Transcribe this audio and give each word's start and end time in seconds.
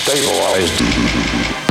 stabilized. 0.00 1.69